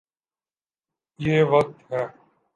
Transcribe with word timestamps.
یہ 1.19 1.43
وقت 1.43 1.91
ہے۔ 1.91 2.05